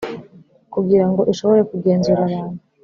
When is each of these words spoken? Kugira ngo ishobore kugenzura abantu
Kugira 0.73 1.05
ngo 1.09 1.21
ishobore 1.33 1.61
kugenzura 1.71 2.19
abantu 2.27 2.59